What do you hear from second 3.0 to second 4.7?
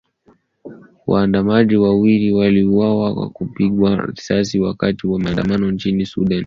kwa kupigwa risasi